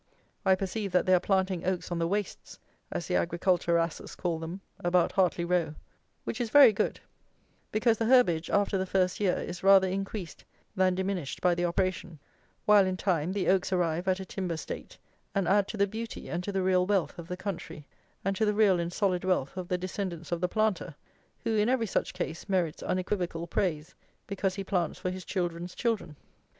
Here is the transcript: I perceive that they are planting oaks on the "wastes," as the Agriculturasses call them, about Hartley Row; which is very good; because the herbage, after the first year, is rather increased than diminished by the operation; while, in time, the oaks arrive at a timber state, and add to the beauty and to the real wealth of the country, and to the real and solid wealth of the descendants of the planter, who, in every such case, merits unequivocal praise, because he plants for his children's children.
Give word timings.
I 0.45 0.55
perceive 0.55 0.91
that 0.93 1.05
they 1.05 1.13
are 1.13 1.19
planting 1.19 1.63
oaks 1.63 1.91
on 1.91 1.99
the 1.99 2.07
"wastes," 2.07 2.57
as 2.91 3.05
the 3.05 3.13
Agriculturasses 3.13 4.17
call 4.17 4.39
them, 4.39 4.61
about 4.79 5.11
Hartley 5.11 5.45
Row; 5.45 5.75
which 6.23 6.41
is 6.41 6.49
very 6.49 6.73
good; 6.73 6.99
because 7.71 7.99
the 7.99 8.07
herbage, 8.07 8.49
after 8.49 8.79
the 8.79 8.87
first 8.87 9.19
year, 9.19 9.37
is 9.37 9.61
rather 9.61 9.87
increased 9.87 10.43
than 10.75 10.95
diminished 10.95 11.39
by 11.39 11.53
the 11.53 11.65
operation; 11.65 12.17
while, 12.65 12.87
in 12.87 12.97
time, 12.97 13.31
the 13.31 13.47
oaks 13.47 13.71
arrive 13.71 14.07
at 14.07 14.19
a 14.19 14.25
timber 14.25 14.57
state, 14.57 14.97
and 15.35 15.47
add 15.47 15.67
to 15.67 15.77
the 15.77 15.85
beauty 15.85 16.29
and 16.31 16.43
to 16.45 16.51
the 16.51 16.63
real 16.63 16.87
wealth 16.87 17.19
of 17.19 17.27
the 17.27 17.37
country, 17.37 17.85
and 18.25 18.35
to 18.35 18.43
the 18.43 18.55
real 18.55 18.79
and 18.79 18.91
solid 18.91 19.23
wealth 19.23 19.55
of 19.55 19.67
the 19.67 19.77
descendants 19.77 20.31
of 20.31 20.41
the 20.41 20.49
planter, 20.49 20.95
who, 21.43 21.55
in 21.55 21.69
every 21.69 21.85
such 21.85 22.11
case, 22.15 22.49
merits 22.49 22.81
unequivocal 22.81 23.45
praise, 23.45 23.93
because 24.25 24.55
he 24.55 24.63
plants 24.63 24.97
for 24.97 25.11
his 25.11 25.23
children's 25.23 25.75
children. 25.75 26.15